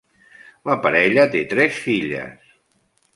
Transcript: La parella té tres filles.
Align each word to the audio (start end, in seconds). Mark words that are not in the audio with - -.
La 0.69 0.77
parella 0.85 1.25
té 1.35 1.41
tres 1.51 1.77
filles. 1.83 2.49